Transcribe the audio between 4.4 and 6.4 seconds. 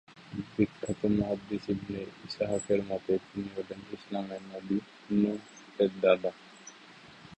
নবী নূহ এর দাদা।